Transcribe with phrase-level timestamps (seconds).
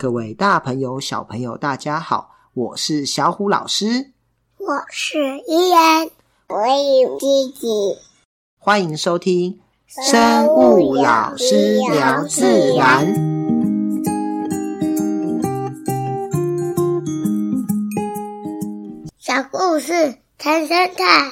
[0.00, 4.12] 各位大朋友、小朋友，大家好，我是小虎老师，
[4.56, 6.08] 我是依然，
[6.48, 6.56] 我
[7.02, 7.98] 有弟弟，
[8.56, 13.12] 欢迎收听生物老师聊自然。
[19.18, 21.30] 小故事谈生态。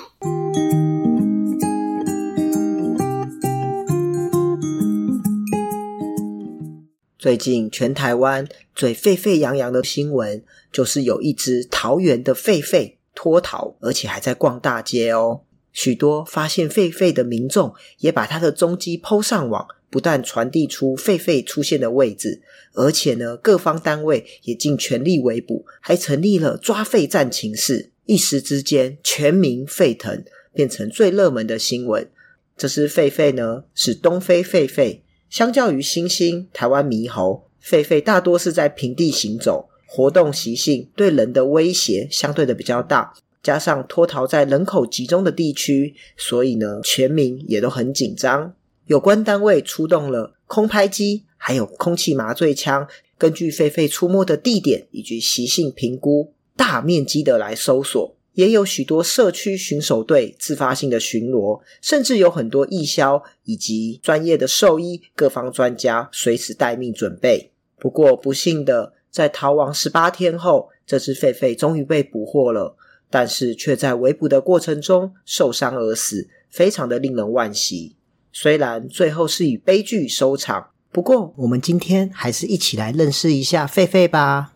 [7.19, 8.46] 最近全台湾
[8.78, 15.41] 最沸沸扬扬的新闻，就是有一只桃园的狒狒脱逃，而且还在逛大街哦。
[15.73, 22.41] 许多发现狒狒的民众也把他的踪迹抛上网，不但传递出狒狒出现的位置，
[22.74, 30.24] 而且呢，各方单位也尽全力围捕，还成立了抓狒战情室，一时之间全民沸腾，
[30.55, 32.08] 变成最热门的新闻。
[32.56, 35.00] 这只狒狒呢，是东非狒狒。
[35.28, 43.15] 相较于猩猩、台湾猕猴，狒狒大多是在平地行走，活动习性对人的威胁相对的比较大。
[43.41, 48.53] 加上脱逃在人口集中的地区，所以呢，全民也都很紧张。
[48.87, 58.17] 有关单位出动了空拍机，还有空气麻醉枪，根据狒狒出没的地点以及习性评估，大面积的来搜索。
[58.39, 67.50] 也有许多社区巡守队自发性的巡逻，甚至有很多义消以及专业的兽医、各方专家随时待命准备。
[67.81, 72.77] 不过不幸的，在逃亡十八天后，这只狒狒终于被捕获了，
[73.11, 77.97] 但是却在围捕的过程中受伤而死，非常的令人惋惜。
[78.33, 84.53] 虽然最后是以悲剧收场，不过我们今天还是一起来认识一下狒狒吧。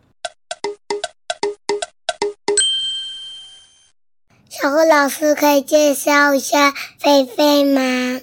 [4.63, 8.21] 小虎老师可以介绍一下狒狒吗？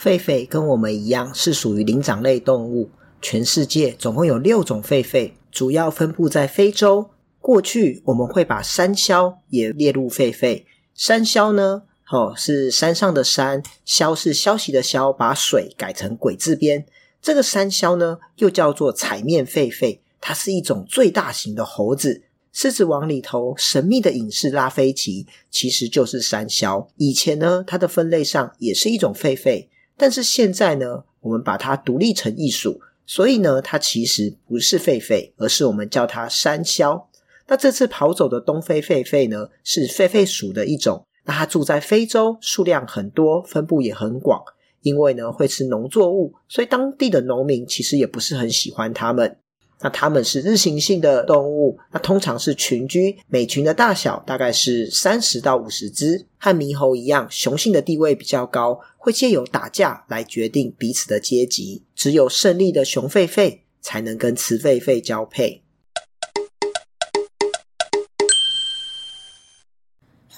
[0.00, 2.88] 狒狒跟我们一样是属于灵长类动物。
[3.20, 7.10] 全世界总共有六种狒狒，主要分布在非洲。
[7.42, 10.64] 过去我们会把山魈也列入狒狒。
[10.94, 16.86] 山魈呢，哦，是山上的山，魈是消息的消，把水改成鬼字边。
[17.20, 22.22] 这个山魈呢，又叫做彩面狒狒，它是一种最大型的猴子。
[22.52, 26.86] 狮子王里头神秘的隐士拉菲奇，其实就是山魈。
[26.96, 37.06] 以前呢，它的分类上也是一种狒狒，但是现在呢，我们把它独立成一属，所以呢，它其实不是狒狒，而是我们叫它山魈。
[37.48, 41.06] 那这次跑走的东非狒狒呢，是狒狒属的一种。
[41.24, 44.42] 那它住在非洲，数量很多，分布也很广。
[44.82, 49.38] 因为呢，会吃农作物，所以当地的农民其实也不是很喜欢它们。
[49.82, 65.64] 那它们是日行性的动物，那通常是群居，每群的大小大概是三十到五十只，和猕猴一样，雄性的地位比较高，会借由打架来决定彼此的阶级，只有胜利的雄狒狒才能跟雌狒狒交配。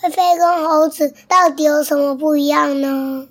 [0.01, 3.29] 狒狒跟猴子到底有什么不一样呢？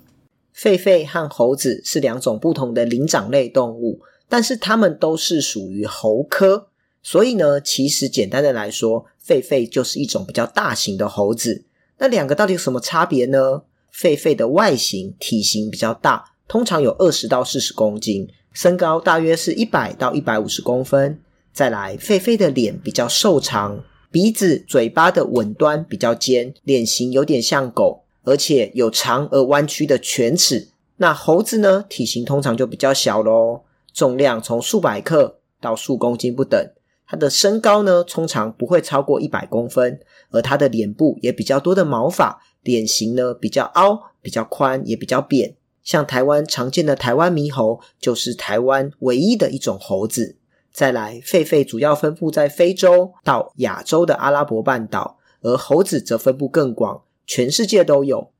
[0.56, 4.00] 狒狒和猴子是两种不同的灵长类动物。
[4.28, 6.68] 但是它们都是属于猴科，
[7.02, 11.64] 所以呢，其实简单的来说，狒狒就是一种比较大型的猴子。
[11.98, 13.62] 那两个到底有什么差别呢？
[13.94, 21.20] 狒狒的外形、体型比较大，通常有二十到四十公斤，身高大约是一百到一百五十公分。
[21.52, 30.70] 再来，狒狒的脸比较瘦长，鼻子、嘴巴的吻端比较尖，脸型有点像狗，而且有长而弯曲的犬齿。
[30.96, 33.60] 那猴子呢，体型通常就比较小喽。
[33.94, 36.60] 重量从数百克到数公斤不等，
[37.06, 40.00] 它的身高呢，通常不会超过一百公分，
[40.30, 45.54] 而它的脸部也比较多的毛发，脸型呢比较凹、比较宽，也比较扁。
[45.82, 50.36] 像台湾常见的台湾猕猴，就是台湾唯一的一种猴子。
[50.72, 58.32] 再来，狒狒主要分布在非洲到亚洲的阿拉伯半岛，而猴子则分布更广，全世界都有。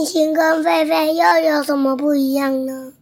[0.00, 2.94] 猩猩跟狒狒又有什么不一样呢？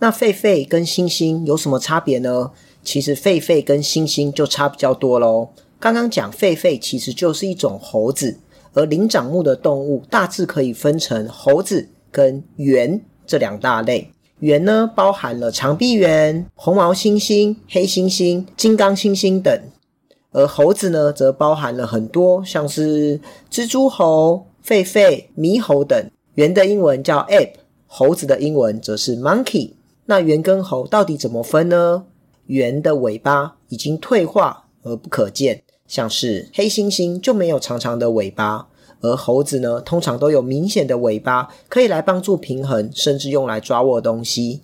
[0.00, 2.50] 那狒狒跟猩猩有什么差别呢？
[2.82, 5.50] 其实狒狒跟猩猩就差比较多喽。
[5.78, 8.38] 刚刚讲狒狒其实就是一种猴子，
[8.72, 14.10] 而灵长目的动物大致可以分成猴子跟猿这两大类。
[14.40, 19.62] 猿呢，包含了长臂猿、红毛猩猩、黑猩猩、金刚猩猩等，
[20.32, 23.20] 而猴子呢，则包含了很多，像是
[23.50, 26.10] 蜘蛛猴、狒狒、猕猴等。
[26.34, 27.54] 猿的英文叫 ape，
[27.86, 29.72] 猴子的英文则是 monkey。
[30.06, 32.04] 那猿跟猴到底怎么分呢？
[32.46, 38.68] 猿的尾巴已经退化而不可见，像是黑猩猩就没有长长的尾巴，
[39.00, 44.62] 而猴子呢，通常都有明显的尾巴，可以来帮助平衡，甚至用来抓握东西。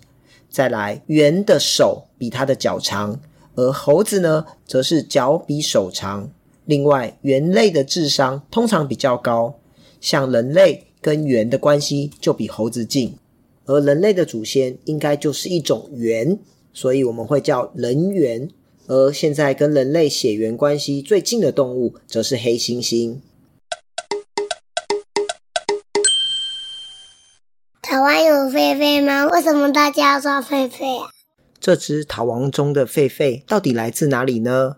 [0.49, 3.19] 再来，猿的手比它的脚长，
[3.55, 6.29] 而猴子呢，则是脚比手长。
[6.65, 9.55] 另外，猿类的智商通常比较高，
[10.01, 13.15] 像人类跟猿的关系就比猴子近，
[13.63, 16.37] 而人类的祖先应该就是一种猿，
[16.73, 18.49] 所以我们会叫人猿。
[18.87, 23.19] 而现在跟人类血缘关系最近的动物，则是黑猩猩。
[27.81, 29.27] 台湾有狒狒吗？
[29.27, 31.11] 为什么大家要抓狒狒啊？
[31.57, 34.75] 这只逃亡中的狒狒到底来自哪里呢？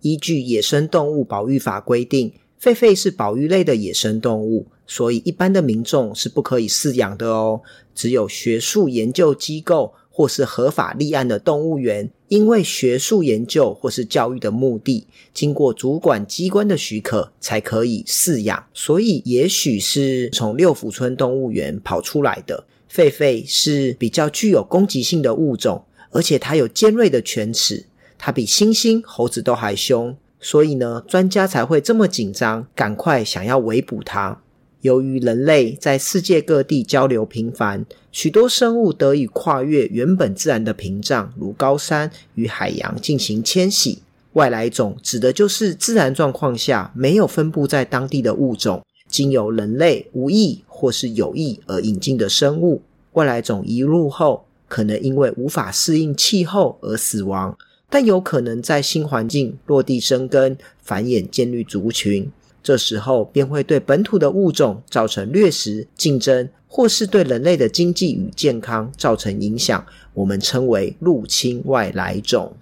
[0.00, 7.60] 依据《野生动物保育法》规定，狒狒是保育类的野生动物，所以一般的民众是不可以饲养的哦。
[7.94, 9.94] 只有学术研究机构。
[10.16, 18.64] 或是合法立案的动物园，因为学术研究或是教育的目的，经过主管机关的许可，才可以饲养。
[18.72, 27.84] 所以，也许是从六福村动物园跑出来的狒狒是比较具有攻击性的物种，而且它有尖锐的犬齿，
[28.16, 34.40] 它比猩猩、猴子都还凶，所以呢，专家才会这么紧张，赶快想要围捕它。
[34.82, 44.02] 由于人类在世界各地交流频繁，许多生物得以跨越原本自然的屏障，如高山与海洋进行迁徙。
[44.34, 52.82] 外来种指的就是自然状况下没有分布在当地的物种，经由人类无意或是有意而引进的生物。
[53.14, 57.56] 外来种移入后，可能因为无法适应气候而死亡，
[57.88, 62.30] 但有可能在新环境落地生根，繁衍建立族群。
[62.62, 69.86] 这时候便会对本土的物种造成掠食、竞争，或是对人类的经济与健康造成影响。
[70.14, 72.56] 我们称为入侵外来种。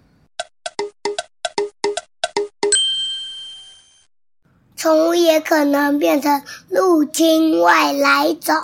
[4.76, 8.54] 宠物也可能变成入侵外来种。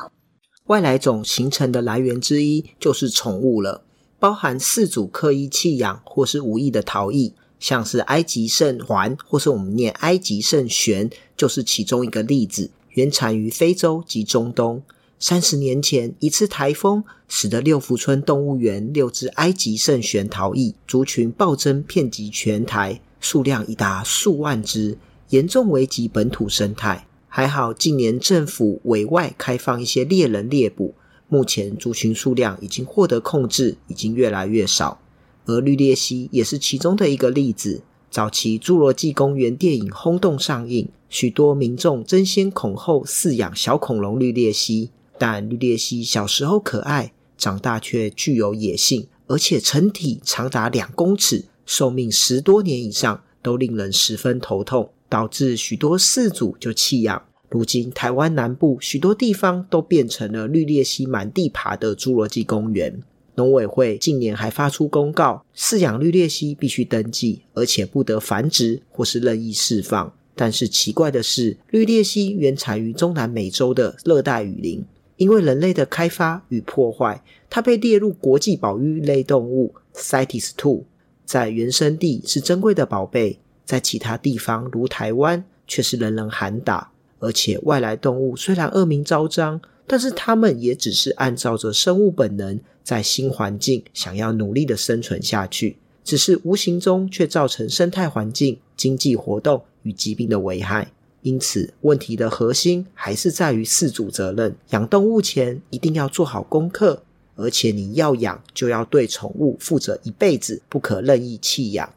[0.67, 3.83] 外来种形成的来源之一就是宠物了，
[4.21, 7.35] 包含四组刻意弃养或是无意的逃逸。
[7.59, 12.71] 像是埃及圣环，或是我们念埃及圣玄，就是其中一个例子。
[12.93, 14.83] 原产于非洲及中东。
[15.19, 24.97] 三十年前，一次台风使得六福村动物园六只埃及圣玄逃逸，族群暴增，遍及全台，数量已达数万只，
[25.29, 27.07] 严重危及本土生态。
[27.29, 30.95] 还好，近年政府委外开放一些猎人猎捕，
[31.31, 35.01] 目前族群数量已经获得控制，已经越来越少。
[35.47, 37.83] 而绿鬣蜥也是其中的一个例子。
[38.11, 44.91] 早期《侏罗纪公园》电影轰动上映，许多民众争先恐后饲养小恐龙绿鬣蜥。
[45.17, 57.23] 但绿鬣蜥小时候可爱，长大却具有野性，而且成体长达两公尺，寿命十多年以上，都令人十分头痛，导致许多饲主就弃养。
[57.51, 63.03] 如今，台湾南部许多地方都变成了绿鬣蜥满地爬的侏罗纪公园。
[63.35, 70.13] 农委会近年还发出公告，饲养绿鬣蜥必须登记，而且不得繁殖或是任意释放。
[70.37, 74.85] 但是奇怪的是，绿鬣蜥原产于中南美洲的热带雨林，
[75.17, 80.85] 因为人类的开发与破坏，它被列入国际保育类动物 CITES II。
[81.25, 86.93] 在原生地是珍贵的宝贝，在其他地方如台湾却是人人喊打。
[87.21, 92.59] 而且外来动物虽然恶名昭彰，但是它们也只是按照着生物本能。
[92.83, 100.91] 在新环境想要努力的生存下去，只是无形中却造成生态环境、经济活动与疾病的危害。
[101.23, 104.57] 因此，问题的核心还是在于饲主责任。
[104.71, 107.03] 养动物前一定要做好功课，
[107.37, 111.93] 而且你要养就要对宠物负责一辈子，不可任意弃养。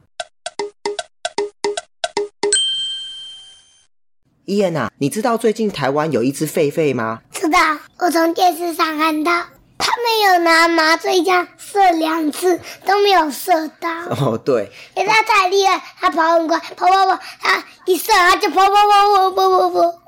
[4.45, 7.21] 伊恩啊，你知道最近台湾有一只狒狒吗？
[7.31, 7.59] 知道，
[7.99, 9.31] 我从电视上看到。
[9.77, 13.89] 他没有拿麻醉枪射两次都没有射到。
[14.11, 19.99] 哦，对，因为他太厉害，他跑很快，跑跑跑，他一射他就跑跑跑跑跑跑跑。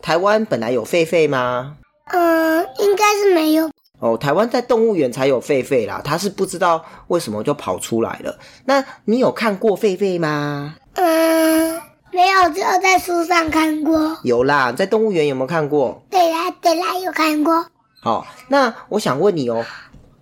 [0.00, 1.76] 台湾本来有狒狒吗？
[2.12, 3.70] 嗯，应该是没有。
[3.98, 8.38] 哦，台湾在动物园才有狒狒啦，他是不知道为什么就跑出来了。
[8.66, 10.76] 那你有看过狒狒吗？
[10.94, 11.73] 嗯，
[12.14, 14.16] 没有，只有在书上看过。
[14.22, 16.00] 有啦，在动物园有没有看过？
[16.08, 17.66] 对啦，对啦，有看过。
[18.00, 19.64] 好，那我想问你哦，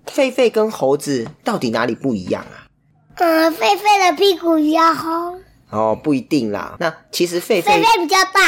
[0.06, 2.64] 狒狒跟猴子到底哪里不一样啊？
[3.16, 5.40] 嗯，狒狒的屁股比较红。
[5.68, 6.76] 哦，不一定啦。
[6.80, 8.40] 那其实狒狒狒狒比较大。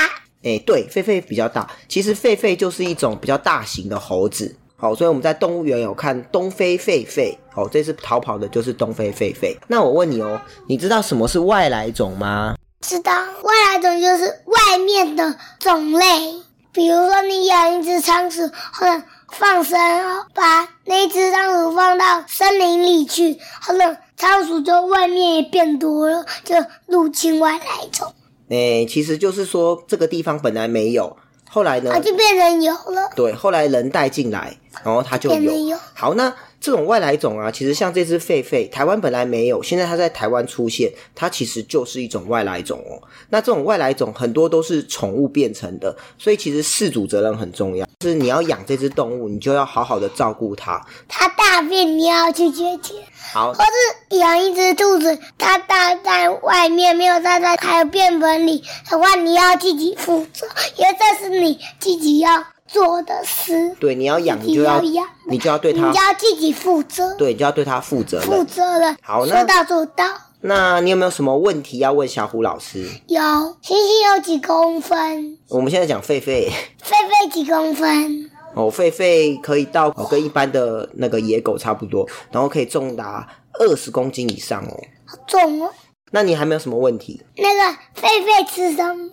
[0.42, 1.68] 哎，对，狒狒比较大。
[1.86, 4.56] 其实狒狒就是一种比较大型的猴子。
[4.76, 7.36] 好，所以我们在动物园有看东非狒狒。
[7.54, 9.54] 哦，这次逃跑的就是东非狒狒。
[9.68, 12.56] 那我问你哦，你知道什么是外来种吗？
[12.86, 16.42] 知道，外来种就是外面的种类。
[16.72, 19.02] 比如说，你养一只仓鼠或者。
[19.36, 26.54] 放生哦，把那只仓鼠放到森林里去，好了，仓鼠就外面也变多了，就
[26.86, 28.14] 入侵外来种。
[28.50, 31.16] 诶、欸，其实就是说这个地方本来没有，
[31.50, 33.10] 后来呢，它就变成有了。
[33.16, 35.52] 对，后来人带进来，然后它就有。
[35.66, 36.32] 有好，那
[36.64, 42.96] 这种外来种啊，其实像这只狒狒，台湾本来没有，现在它在台湾出现，它其实就是一种外来种哦。
[43.28, 50.82] 那这种外来种很多都是宠物变成的，所以其实饲主责任很重要，就是你要养这只动物，你就要好好的照顾它。
[51.06, 52.94] 它大便你要去解决。
[53.34, 60.46] 好，或是养一只兔子，它大在外面没有待在还有便盆里的话，你要自己负责，
[60.78, 62.42] 因为这是你自己要
[62.74, 63.72] 做的事。
[63.78, 67.14] 对，你要养，你就要养，你就要对它，你要自己负责。
[67.14, 68.20] 对，你就要对它负责。
[68.20, 68.96] 负责了。
[69.00, 70.04] 好，那说到做到。
[70.40, 72.84] 那你有没有什么问题要问小虎老师？
[73.06, 73.20] 有，
[73.62, 75.38] 星星有几公分？
[75.48, 76.50] 我们现在讲狒狒。
[76.82, 78.30] 狒狒几公分？
[78.54, 83.26] 哦，狒狒可以到跟一般的那个野狗差不多，然后可以重达
[83.60, 84.76] 二十公斤以上哦。
[85.06, 85.70] 好重哦！
[86.10, 87.22] 那你还没有什么问题？
[87.36, 87.60] 那个
[88.00, 89.10] 狒狒吃什么？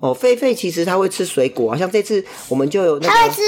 [0.00, 3.08] 哦，狒狒其实它会吃水果，像这次我们就有那个。
[3.08, 3.42] 它会吃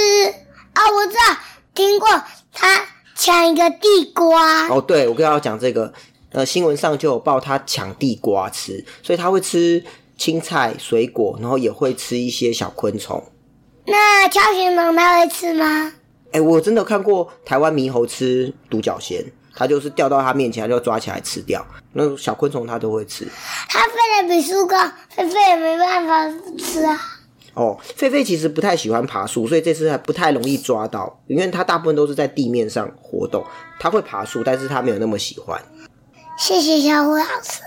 [0.73, 1.37] 啊、哦，我知道，
[1.75, 2.09] 听过
[2.53, 4.69] 它抢一个地瓜。
[4.69, 5.93] 哦，对，我刚刚要讲这个。
[6.33, 9.85] 呃，新闻上就有报它抢地瓜吃，所以它会吃
[10.17, 13.21] 青菜、水果，然后也会吃一些小昆虫。
[13.87, 15.93] 那锹形虫它会吃吗？
[16.27, 21.65] 哎、欸，我真的看过台湾猕猴吃独角仙，它就是掉到它面前，它就抓起来吃掉。
[21.93, 23.27] 那小昆虫它都会吃。
[23.69, 24.77] 它飞得比树高，
[25.17, 26.29] 狒狒也没办法
[26.59, 26.99] 吃啊。
[27.55, 33.45] 哦，狒狒其实不太喜欢爬树，所以这次还不太容易抓到，因为它大部分都是在地面上活动。
[33.79, 35.61] 它会爬树，但是它没有那么喜欢。
[36.39, 37.61] 谢谢小虎老师。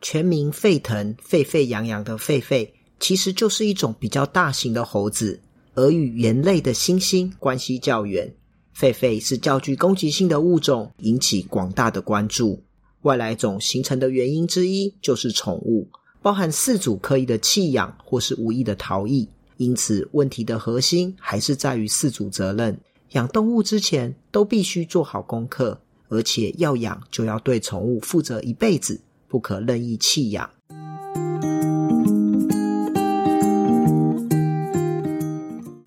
[0.00, 5.40] 全名沸腾、沸沸扬扬的狒狒，其实就是一种比较大型的猴子，
[5.76, 8.34] 而与猿类的猩猩关系较远。
[8.76, 12.60] 狒狒是较具攻击性的物种，引起广大的关注。
[13.02, 15.88] 外来种形成的原因之一就是宠物，
[16.20, 19.28] 包含饲主刻意的弃养或是无意的逃逸。
[19.58, 22.78] 因此，问题的核心还是在于饲主责任。
[23.12, 30.50] 养动物之前都必须做好功课，而且要养就要对宠物负责一辈子，不可任意弃养。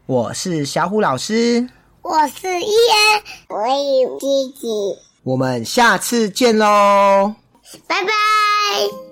[0.09, 1.69] 我是小虎老师，
[2.01, 4.25] 我是伊恩，我有弟
[4.59, 4.67] 弟，
[5.21, 7.35] 我们下次见喽，
[7.85, 9.08] 拜拜。